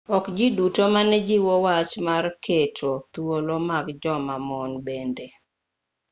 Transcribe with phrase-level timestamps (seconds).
[0.15, 5.27] ok ji duto mane jiwo wach mar keto thuolo mag joma mon bende